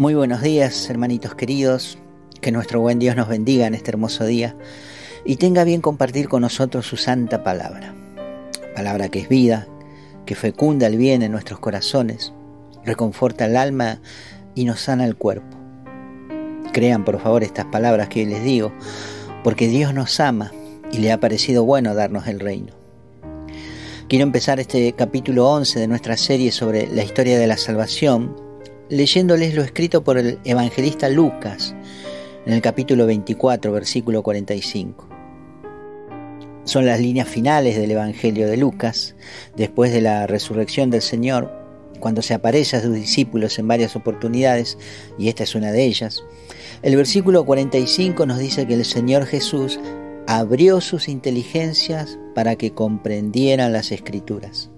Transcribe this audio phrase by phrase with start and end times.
[0.00, 1.98] Muy buenos días, hermanitos queridos.
[2.40, 4.56] Que nuestro buen Dios nos bendiga en este hermoso día
[5.26, 7.94] y tenga bien compartir con nosotros su santa palabra.
[8.74, 9.68] Palabra que es vida,
[10.24, 12.32] que fecunda el bien en nuestros corazones,
[12.82, 14.00] reconforta el alma
[14.54, 15.58] y nos sana el cuerpo.
[16.72, 18.72] Crean por favor estas palabras que les digo,
[19.44, 20.50] porque Dios nos ama
[20.90, 22.72] y le ha parecido bueno darnos el reino.
[24.08, 28.48] Quiero empezar este capítulo 11 de nuestra serie sobre la historia de la salvación
[28.90, 31.74] leyéndoles lo escrito por el evangelista Lucas
[32.44, 35.08] en el capítulo 24, versículo 45.
[36.64, 39.14] Son las líneas finales del Evangelio de Lucas,
[39.56, 41.50] después de la resurrección del Señor,
[42.00, 44.76] cuando se aparece a sus discípulos en varias oportunidades,
[45.18, 46.24] y esta es una de ellas.
[46.82, 49.78] El versículo 45 nos dice que el Señor Jesús
[50.26, 54.70] abrió sus inteligencias para que comprendieran las escrituras.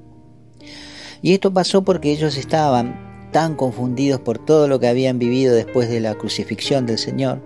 [1.22, 5.88] Y esto pasó porque ellos estaban tan confundidos por todo lo que habían vivido después
[5.88, 7.40] de la crucifixión del Señor,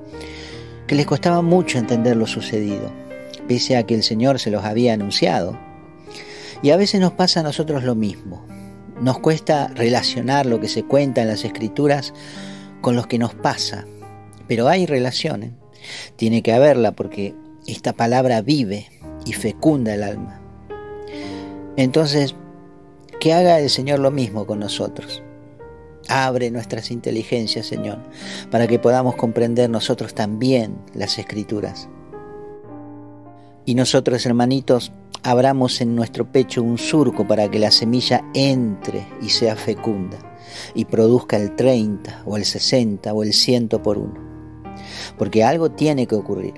[0.87, 2.93] que les costaba mucho entender lo sucedido,
[3.49, 5.59] pese a que el Señor se los había anunciado.
[6.63, 8.45] Y a veces nos pasa a nosotros lo mismo.
[9.01, 12.13] Nos cuesta relacionar lo que se cuenta en las escrituras
[12.81, 13.87] con lo que nos pasa,
[14.49, 15.53] pero hay relaciones.
[16.17, 17.35] Tiene que haberla porque
[17.67, 18.89] esta palabra vive
[19.25, 20.41] y fecunda el alma.
[21.77, 22.35] Entonces,
[23.21, 25.23] que haga el Señor lo mismo con nosotros.
[26.09, 27.99] Abre nuestras inteligencias, Señor,
[28.51, 31.89] para que podamos comprender nosotros también las escrituras.
[33.65, 39.31] Y nosotros, hermanitos, abramos en nuestro pecho un surco para que la semilla entre y
[39.31, 40.19] sea fecunda
[40.75, 44.15] y produzca el 30 o el 60 o el 100 por uno.
[45.19, 46.55] Porque algo tiene que ocurrir.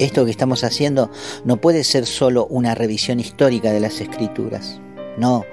[0.00, 1.10] Esto que estamos haciendo
[1.44, 4.80] no puede ser solo una revisión histórica de las escrituras.
[5.18, 5.44] No,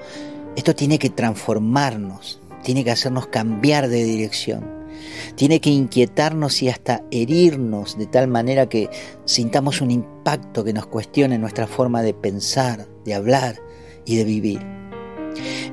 [0.56, 4.90] esto tiene que transformarnos, tiene que hacernos cambiar de dirección,
[5.36, 8.90] tiene que inquietarnos y hasta herirnos de tal manera que
[9.24, 13.62] sintamos un impacto que nos cuestione nuestra forma de pensar, de hablar
[14.04, 14.60] y de vivir.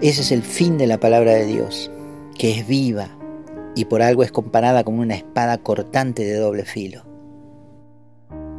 [0.03, 1.91] Ese es el fin de la palabra de Dios,
[2.39, 3.09] que es viva
[3.75, 7.05] y por algo es comparada con una espada cortante de doble filo,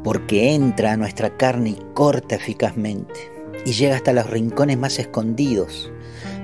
[0.04, 3.32] porque entra a nuestra carne y corta eficazmente
[3.66, 5.90] y llega hasta los rincones más escondidos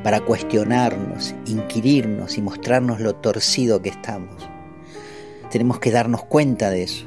[0.03, 4.50] para cuestionarnos, inquirirnos y mostrarnos lo torcido que estamos.
[5.50, 7.06] Tenemos que darnos cuenta de eso.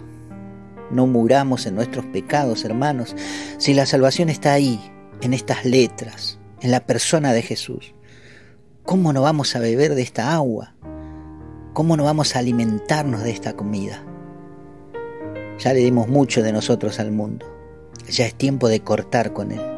[0.90, 3.16] No muramos en nuestros pecados, hermanos,
[3.58, 4.80] si la salvación está ahí,
[5.22, 7.94] en estas letras, en la persona de Jesús.
[8.84, 10.74] ¿Cómo no vamos a beber de esta agua?
[11.72, 14.04] ¿Cómo no vamos a alimentarnos de esta comida?
[15.58, 17.46] Ya le dimos mucho de nosotros al mundo.
[18.08, 19.73] Ya es tiempo de cortar con él.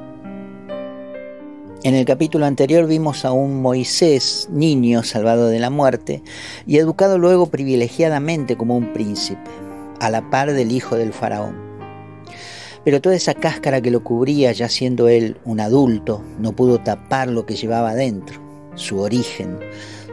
[1.86, 6.20] En el capítulo anterior vimos a un Moisés, niño salvado de la muerte
[6.66, 9.48] y educado luego privilegiadamente como un príncipe,
[10.00, 11.54] a la par del hijo del faraón.
[12.84, 17.28] Pero toda esa cáscara que lo cubría, ya siendo él un adulto, no pudo tapar
[17.28, 18.40] lo que llevaba dentro,
[18.74, 19.60] su origen,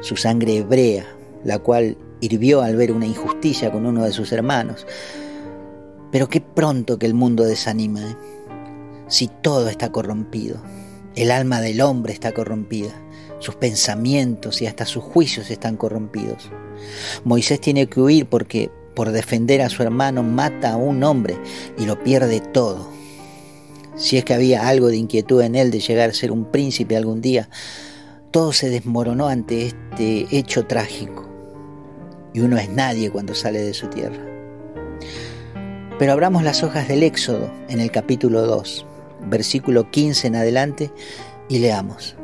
[0.01, 1.07] su sangre hebrea,
[1.43, 4.85] la cual hirvió al ver una injusticia con uno de sus hermanos.
[6.11, 8.15] Pero qué pronto que el mundo desanima, ¿eh?
[9.07, 10.61] si todo está corrompido.
[11.15, 12.91] El alma del hombre está corrompida,
[13.37, 16.49] sus pensamientos y hasta sus juicios están corrompidos.
[17.23, 21.37] Moisés tiene que huir porque por defender a su hermano mata a un hombre
[21.77, 22.89] y lo pierde todo.
[23.95, 26.97] Si es que había algo de inquietud en él de llegar a ser un príncipe
[26.97, 27.47] algún día,
[28.31, 31.29] todo se desmoronó ante este hecho trágico.
[32.33, 34.25] Y uno es nadie cuando sale de su tierra.
[35.99, 38.87] Pero abramos las hojas del Éxodo en el capítulo 2
[39.29, 40.91] versículo 15 en adelante,
[41.49, 42.15] y leamos.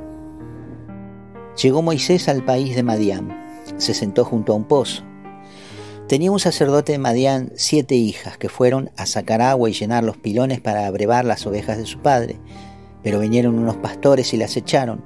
[1.62, 3.38] Llegó Moisés al país de Madián,
[3.78, 5.04] se sentó junto a un pozo.
[6.08, 10.18] Tenía un sacerdote de Madián siete hijas que fueron a sacar agua y llenar los
[10.18, 12.38] pilones para abrevar las ovejas de su padre,
[13.04, 15.04] pero vinieron unos pastores y las echaron.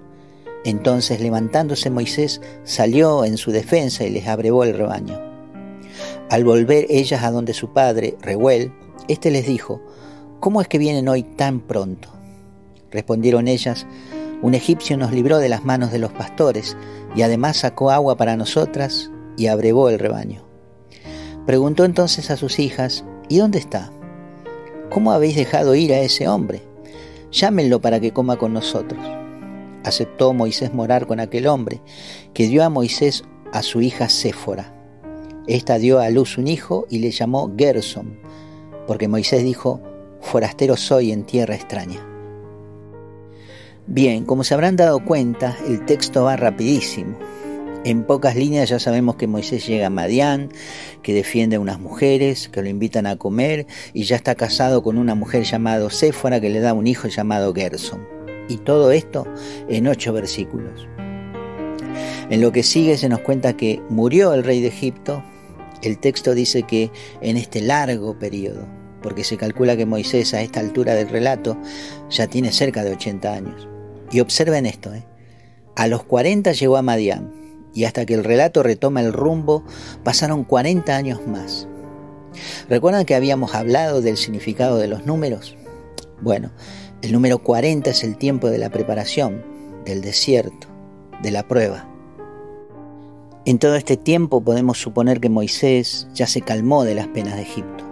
[0.64, 5.20] Entonces levantándose Moisés salió en su defensa y les abrevó el rebaño.
[6.30, 8.72] Al volver ellas a donde su padre, Reuel,
[9.08, 9.82] éste les dijo,
[10.44, 12.10] ¿Cómo es que vienen hoy tan pronto?
[12.92, 13.88] Respondieron ellas,
[14.42, 16.76] un egipcio nos libró de las manos de los pastores
[17.16, 20.44] y además sacó agua para nosotras y abrevó el rebaño.
[21.46, 23.94] Preguntó entonces a sus hijas, ¿y dónde está?
[24.90, 26.62] ¿Cómo habéis dejado ir a ese hombre?
[27.32, 29.00] Llámenlo para que coma con nosotros.
[29.86, 31.80] Aceptó Moisés morar con aquel hombre,
[32.34, 33.24] que dio a Moisés
[33.54, 34.76] a su hija Séfora.
[35.48, 38.20] Esta dio a luz un hijo y le llamó Gerson,
[38.88, 39.80] porque Moisés dijo,
[40.24, 42.06] forastero soy en tierra extraña.
[43.86, 47.18] Bien, como se habrán dado cuenta, el texto va rapidísimo.
[47.86, 50.50] En pocas líneas ya sabemos que Moisés llega a Madián,
[51.02, 54.98] que defiende a unas mujeres, que lo invitan a comer y ya está casado con
[54.98, 58.08] una mujer llamada Séfora que le da un hijo llamado Gerson.
[58.48, 59.28] Y todo esto
[59.68, 60.88] en ocho versículos.
[62.30, 65.22] En lo que sigue se nos cuenta que murió el rey de Egipto.
[65.82, 66.90] El texto dice que
[67.20, 68.66] en este largo periodo,
[69.04, 71.58] porque se calcula que Moisés a esta altura del relato
[72.10, 73.68] ya tiene cerca de 80 años.
[74.12, 75.06] Y observen esto, ¿eh?
[75.76, 77.32] a los 40 llegó a Madián
[77.74, 79.64] y hasta que el relato retoma el rumbo
[80.04, 81.68] pasaron 40 años más.
[82.70, 85.56] ¿Recuerdan que habíamos hablado del significado de los números?
[86.22, 86.52] Bueno,
[87.02, 89.44] el número 40 es el tiempo de la preparación,
[89.86, 90.68] del desierto,
[91.22, 91.90] de la prueba.
[93.46, 97.42] En todo este tiempo podemos suponer que Moisés ya se calmó de las penas de
[97.42, 97.83] Egipto,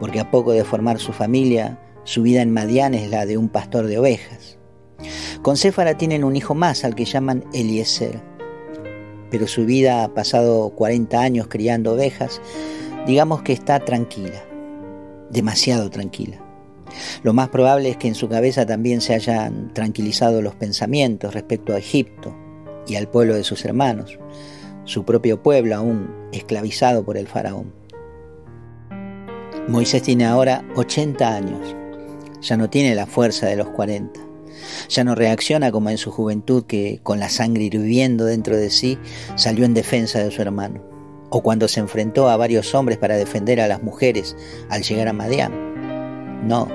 [0.00, 3.48] porque a poco de formar su familia, su vida en Madián es la de un
[3.48, 4.58] pastor de ovejas.
[5.42, 8.20] Con Céfara tienen un hijo más al que llaman Eliezer,
[9.30, 12.40] pero su vida ha pasado 40 años criando ovejas,
[13.06, 14.44] digamos que está tranquila,
[15.30, 16.40] demasiado tranquila.
[17.22, 21.74] Lo más probable es que en su cabeza también se hayan tranquilizado los pensamientos respecto
[21.74, 22.34] a Egipto
[22.86, 24.18] y al pueblo de sus hermanos,
[24.84, 27.83] su propio pueblo aún esclavizado por el faraón.
[29.68, 31.74] Moisés tiene ahora 80 años,
[32.42, 34.20] ya no tiene la fuerza de los 40,
[34.90, 38.98] ya no reacciona como en su juventud que con la sangre hirviendo dentro de sí
[39.36, 40.82] salió en defensa de su hermano,
[41.30, 44.36] o cuando se enfrentó a varios hombres para defender a las mujeres
[44.68, 46.46] al llegar a Madián.
[46.46, 46.68] No,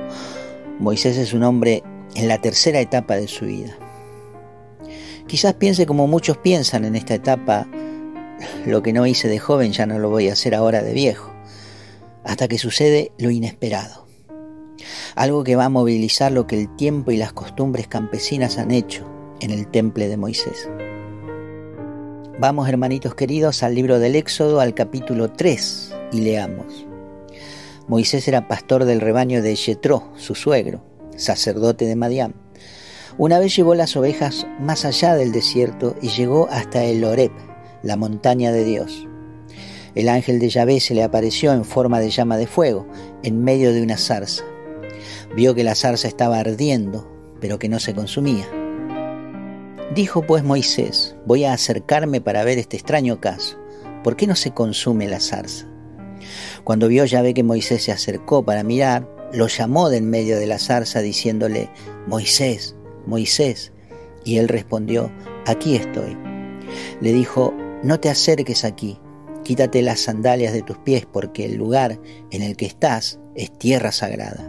[0.80, 1.84] Moisés es un hombre
[2.16, 3.78] en la tercera etapa de su vida.
[5.28, 7.68] Quizás piense como muchos piensan en esta etapa,
[8.66, 11.29] lo que no hice de joven ya no lo voy a hacer ahora de viejo,
[12.24, 14.08] hasta que sucede lo inesperado.
[15.16, 19.06] Algo que va a movilizar lo que el tiempo y las costumbres campesinas han hecho
[19.42, 20.70] en el temple de Moisés.
[22.40, 26.86] Vamos, hermanitos queridos, al libro del Éxodo, al capítulo 3, y leamos.
[27.90, 30.82] Moisés era pastor del rebaño de Yetro, su suegro,
[31.18, 32.36] sacerdote de Madián.
[33.18, 37.32] Una vez llevó las ovejas más allá del desierto y llegó hasta el Horeb,
[37.84, 39.09] la montaña de Dios.
[40.00, 42.88] El ángel de Yahvé se le apareció en forma de llama de fuego,
[43.22, 44.46] en medio de una zarza.
[45.36, 47.12] Vio que la zarza estaba ardiendo,
[47.42, 48.48] pero que no se consumía.
[49.94, 53.60] Dijo pues Moisés, voy a acercarme para ver este extraño caso.
[54.02, 55.68] ¿Por qué no se consume la zarza?
[56.64, 60.48] Cuando vio ve que Moisés se acercó para mirar, lo llamó de en medio de
[60.48, 61.70] la zarza diciéndole,
[62.08, 62.74] Moisés,
[63.06, 63.74] Moisés.
[64.24, 65.12] Y él respondió,
[65.46, 66.18] aquí estoy.
[67.02, 67.54] Le dijo,
[67.84, 68.98] no te acerques aquí,
[69.50, 72.00] quítate las sandalias de tus pies porque el lugar
[72.30, 74.48] en el que estás es tierra sagrada.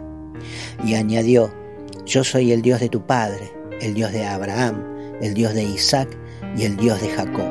[0.85, 1.51] Y añadió,
[2.05, 3.51] yo soy el Dios de tu padre,
[3.81, 4.85] el Dios de Abraham,
[5.19, 6.15] el Dios de Isaac
[6.55, 7.49] y el Dios de Jacob.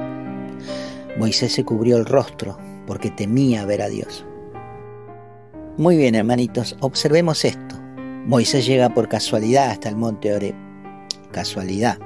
[1.19, 2.57] Moisés se cubrió el rostro
[2.87, 4.25] porque temía ver a Dios.
[5.77, 7.75] Muy bien, hermanitos, observemos esto.
[8.27, 10.55] Moisés llega por casualidad hasta el monte Oreb.
[11.33, 11.99] Casualidad.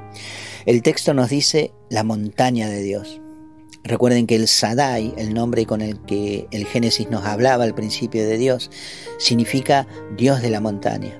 [0.65, 3.21] El texto nos dice la montaña de Dios.
[3.85, 8.27] Recuerden que el Sadai, el nombre con el que el Génesis nos hablaba al principio
[8.27, 8.71] de Dios,
[9.19, 9.87] significa
[10.17, 11.19] Dios de la montaña.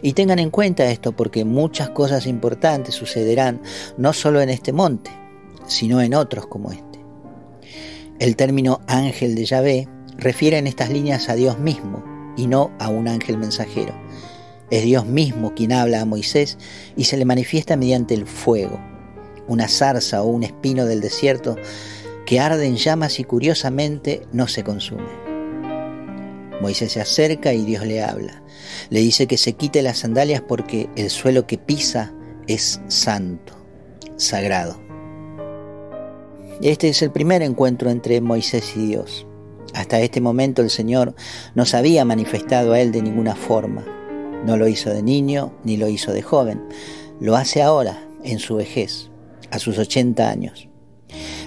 [0.00, 3.60] Y tengan en cuenta esto porque muchas cosas importantes sucederán
[3.98, 5.10] no solo en este monte,
[5.66, 7.00] sino en otros como este.
[8.20, 12.04] El término ángel de Yahvé refiere en estas líneas a Dios mismo
[12.36, 13.94] y no a un ángel mensajero.
[14.70, 16.56] Es Dios mismo quien habla a Moisés
[16.96, 18.78] y se le manifiesta mediante el fuego,
[19.50, 21.56] una zarza o un espino del desierto
[22.24, 25.10] que arde en llamas y curiosamente no se consume.
[26.60, 28.42] Moisés se acerca y Dios le habla.
[28.90, 32.12] Le dice que se quite las sandalias porque el suelo que pisa
[32.46, 33.54] es santo,
[34.16, 34.80] sagrado.
[36.62, 39.26] Este es el primer encuentro entre Moisés y Dios.
[39.74, 41.14] Hasta este momento el Señor
[41.56, 43.84] no se había manifestado a él de ninguna forma.
[44.44, 46.62] No lo hizo de niño ni lo hizo de joven.
[47.18, 49.10] Lo hace ahora, en su vejez,
[49.50, 50.68] a sus 80 años.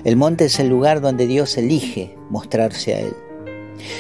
[0.04, 3.14] El monte es el lugar donde Dios elige mostrarse a él.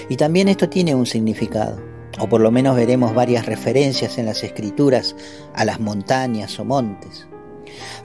[0.09, 1.81] Y también esto tiene un significado,
[2.19, 5.15] o por lo menos veremos varias referencias en las escrituras
[5.53, 7.27] a las montañas o montes.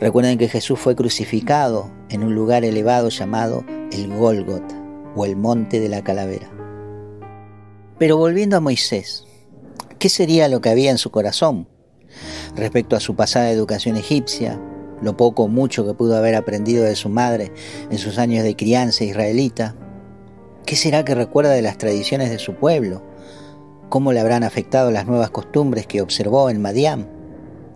[0.01, 4.81] Recuerden que Jesús fue crucificado en un lugar elevado llamado el Gólgota
[5.15, 6.51] o el monte de la calavera.
[7.99, 9.27] Pero volviendo a Moisés,
[9.99, 11.69] ¿qué sería lo que había en su corazón
[12.55, 14.61] respecto a su pasada educación egipcia,
[15.03, 17.53] lo poco o mucho que pudo haber aprendido de su madre
[17.91, 19.75] en sus años de crianza israelita?
[20.67, 23.03] ¿Qué será que recuerda de las tradiciones de su pueblo?
[23.89, 27.09] ¿Cómo le habrán afectado las nuevas costumbres que observó en Madián?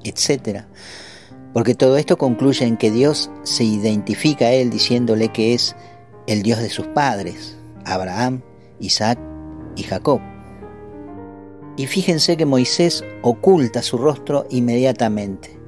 [0.05, 0.69] Etcétera.
[1.55, 5.75] Porque todo esto concluye en que Dios se identifica a él diciéndole que es
[6.27, 8.43] el Dios de sus padres, Abraham,
[8.79, 9.19] Isaac
[9.77, 10.21] y Jacob.
[11.77, 15.59] Y fíjense que Moisés oculta su rostro inmediatamente,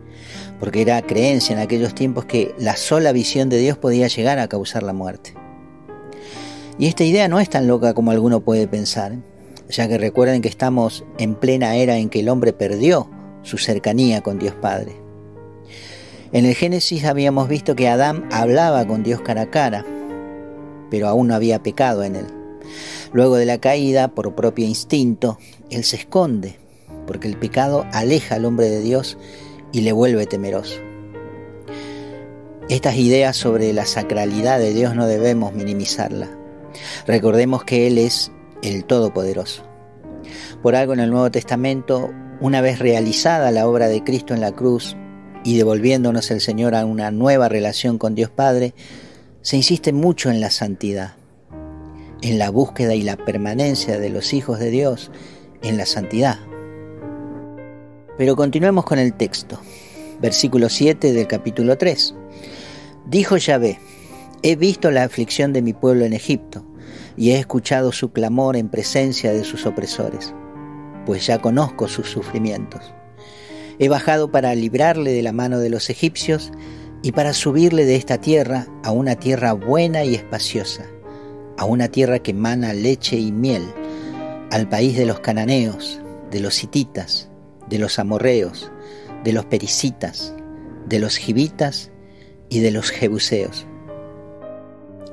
[0.65, 4.49] porque era creencia en aquellos tiempos que la sola visión de Dios podía llegar a
[4.49, 5.35] causar la muerte.
[6.79, 9.13] Y esta idea no es tan loca como alguno puede pensar,
[9.69, 13.11] ya que recuerden que estamos en plena era en que el hombre perdió
[13.43, 14.97] su cercanía con Dios Padre.
[16.33, 19.85] En el Génesis habíamos visto que Adán hablaba con Dios cara a cara,
[20.91, 22.27] pero aún no había pecado en él.
[23.13, 25.37] Luego de la caída, por propio instinto,
[25.69, 26.57] él se esconde,
[27.07, 29.19] porque el pecado aleja al hombre de Dios
[29.75, 30.81] y le vuelve temeroso.
[32.71, 36.31] Estas ideas sobre la sacralidad de Dios no debemos minimizarlas.
[37.07, 39.65] Recordemos que Él es el Todopoderoso.
[40.63, 44.53] Por algo en el Nuevo Testamento, una vez realizada la obra de Cristo en la
[44.53, 44.97] cruz
[45.45, 48.73] y devolviéndonos el Señor a una nueva relación con Dios Padre,
[49.43, 51.17] se insiste mucho en la santidad
[52.25, 55.11] en la búsqueda y la permanencia de los hijos de Dios
[55.63, 56.39] en la santidad.
[58.17, 59.61] Pero continuemos con el texto.
[60.21, 62.15] Versículo 7 del capítulo 3.
[63.07, 63.79] Dijo Yahvé,
[64.43, 66.65] he visto la aflicción de mi pueblo en Egipto
[67.17, 70.33] y he escuchado su clamor en presencia de sus opresores,
[71.07, 72.93] pues ya conozco sus sufrimientos.
[73.79, 76.53] He bajado para librarle de la mano de los egipcios
[77.03, 80.85] y para subirle de esta tierra a una tierra buena y espaciosa
[81.57, 83.63] a una tierra que emana leche y miel,
[84.51, 87.29] al país de los cananeos, de los hititas,
[87.69, 88.71] de los amorreos,
[89.25, 90.35] de los pericitas,
[90.87, 91.91] de los gibitas
[92.49, 93.67] y de los jebuseos.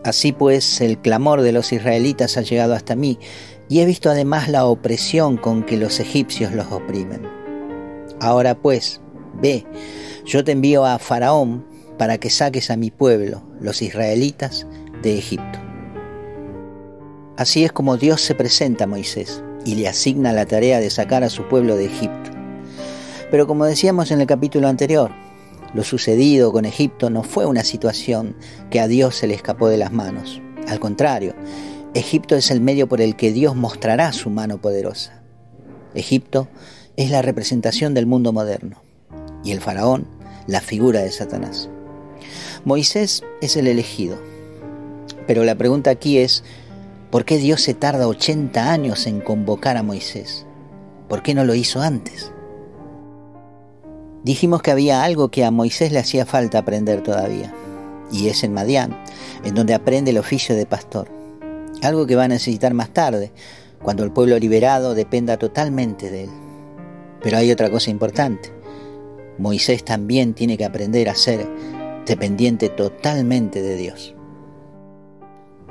[0.04, 3.20] Así pues, el clamor de los israelitas ha llegado hasta mí,
[3.70, 7.22] y he visto además la opresión con que los egipcios los oprimen.
[8.20, 9.00] Ahora pues,
[9.42, 9.66] ve,
[10.26, 11.66] yo te envío a Faraón
[11.98, 14.68] para que saques a mi pueblo, los israelitas,
[15.02, 15.60] de Egipto.
[17.38, 21.24] Así es como Dios se presenta a Moisés y le asigna la tarea de sacar
[21.24, 22.21] a su pueblo de Egipto.
[23.32, 25.12] Pero como decíamos en el capítulo anterior,
[25.74, 28.36] lo sucedido con Egipto no fue una situación
[28.70, 30.42] que a Dios se le escapó de las manos.
[30.68, 31.34] Al contrario,
[31.94, 35.22] Egipto es el medio por el que Dios mostrará su mano poderosa.
[35.96, 36.50] Egipto
[36.98, 38.84] es la representación del mundo moderno
[39.44, 40.08] y el faraón
[40.46, 41.70] la figura de Satanás.
[42.66, 44.18] Moisés es el elegido.
[45.26, 46.44] Pero la pregunta aquí es,
[47.12, 50.46] ¿Por qué Dios se tarda 80 años en convocar a Moisés?
[51.10, 52.32] ¿Por qué no lo hizo antes?
[54.24, 57.54] Dijimos que había algo que a Moisés le hacía falta aprender todavía,
[58.12, 58.96] y es en Madián,
[59.44, 61.10] en donde aprende el oficio de pastor.
[61.82, 63.32] Algo que va a necesitar más tarde,
[63.82, 66.30] cuando el pueblo liberado dependa totalmente de él.
[67.24, 68.54] Pero hay otra cosa importante.
[69.40, 71.48] Moisés también tiene que aprender a ser
[72.06, 74.14] dependiente totalmente de Dios.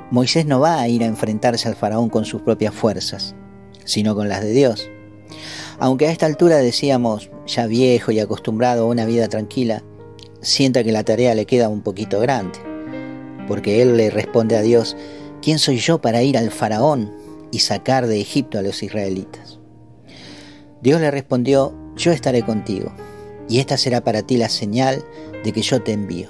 [0.09, 3.33] Moisés no va a ir a enfrentarse al faraón con sus propias fuerzas,
[3.85, 4.89] sino con las de Dios.
[5.79, 9.83] Aunque a esta altura decíamos, ya viejo y acostumbrado a una vida tranquila,
[10.41, 12.57] sienta que la tarea le queda un poquito grande,
[13.47, 14.95] porque él le responde a Dios,
[15.41, 17.11] ¿quién soy yo para ir al faraón
[17.51, 19.59] y sacar de Egipto a los israelitas?
[20.81, 22.91] Dios le respondió, yo estaré contigo,
[23.49, 25.03] y esta será para ti la señal
[25.43, 26.29] de que yo te envío.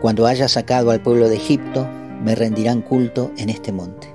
[0.00, 1.88] Cuando hayas sacado al pueblo de Egipto,
[2.22, 4.08] me rendirán culto en este monte.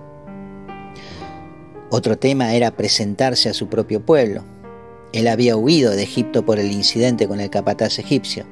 [1.90, 4.44] Otro tema era presentarse a su propio pueblo.
[5.14, 8.46] Él había huido de Egipto por el incidente con el capataz egipcio.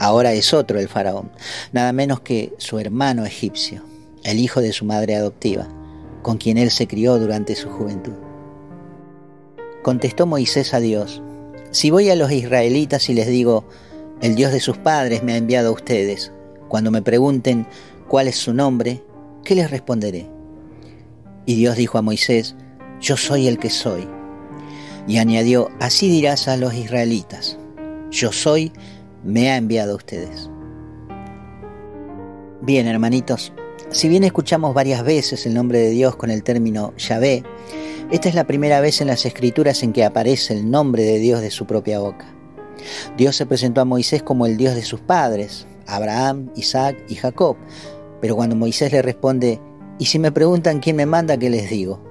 [0.00, 1.30] Ahora es otro el faraón,
[1.72, 3.82] nada menos que su hermano egipcio,
[4.24, 5.68] el hijo de su madre adoptiva,
[6.22, 8.14] con quien él se crió durante su juventud.
[9.82, 11.22] Contestó Moisés a Dios,
[11.70, 13.64] si voy a los israelitas y les digo,
[14.20, 16.32] el Dios de sus padres me ha enviado a ustedes,
[16.68, 17.66] cuando me pregunten,
[18.08, 19.02] cuál es su nombre,
[19.44, 20.26] ¿qué les responderé?
[21.46, 22.56] Y Dios dijo a Moisés,
[23.00, 24.08] yo soy el que soy.
[25.06, 27.58] Y añadió, así dirás a los israelitas,
[28.10, 28.72] yo soy,
[29.22, 30.48] me ha enviado a ustedes.
[32.62, 33.52] Bien, hermanitos,
[33.90, 37.42] si bien escuchamos varias veces el nombre de Dios con el término Yahvé,
[38.10, 41.40] esta es la primera vez en las escrituras en que aparece el nombre de Dios
[41.40, 42.26] de su propia boca.
[43.16, 47.56] Dios se presentó a Moisés como el Dios de sus padres, Abraham, Isaac y Jacob,
[48.20, 49.60] pero cuando Moisés le responde,
[49.98, 52.02] ¿y si me preguntan quién me manda, qué les digo?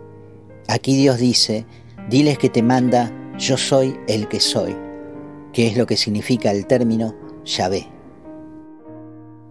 [0.67, 1.65] Aquí Dios dice,
[2.09, 4.75] diles que te manda, yo soy el que soy,
[5.51, 7.87] que es lo que significa el término Yahvé.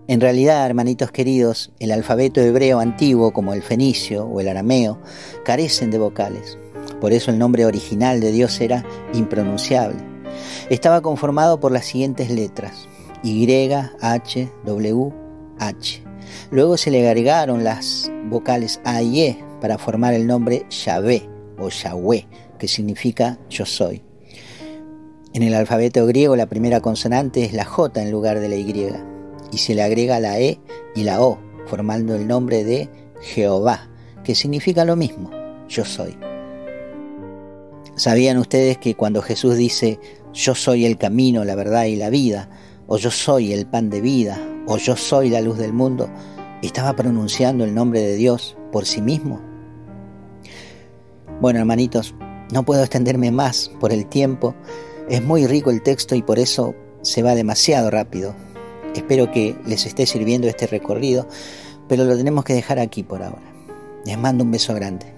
[0.09, 5.01] En realidad, hermanitos queridos, el alfabeto hebreo antiguo, como el fenicio o el arameo,
[5.45, 6.59] carecen de vocales.
[7.01, 9.99] Por eso el nombre original de Dios era impronunciable.
[10.71, 12.89] Estaba conformado por las siguientes letras,
[13.23, 13.47] Y,
[14.01, 15.13] H, W,
[15.59, 16.03] H.
[16.51, 21.69] Luego se le agregaron las vocales A y E para formar el nombre Yahvé o
[21.69, 22.27] Yahweh,
[22.59, 24.03] que significa yo soy.
[25.35, 28.93] En el alfabeto griego la primera consonante es la J en lugar de la Y
[29.51, 30.61] y se le agrega la E
[30.95, 32.89] y la O, formando el nombre de
[33.21, 33.91] Jehová,
[34.25, 35.31] que significa lo mismo,
[35.69, 36.17] yo soy.
[37.95, 39.99] ¿Sabían ustedes que cuando Jesús dice
[40.33, 42.49] yo soy el camino, la verdad y la vida,
[42.87, 46.09] o yo soy el pan de vida, o yo soy la luz del mundo,
[46.63, 49.52] estaba pronunciando el nombre de Dios por sí mismo?
[51.43, 52.15] Bueno, hermanitos,
[52.53, 54.55] no puedo extenderme más por el tiempo.
[55.09, 56.73] Es muy rico el texto y por eso
[57.03, 58.33] se va demasiado rápido.
[58.95, 61.27] Espero que les esté sirviendo este recorrido,
[61.89, 63.43] pero lo tenemos que dejar aquí por ahora.
[64.07, 65.12] Les mando un beso grande.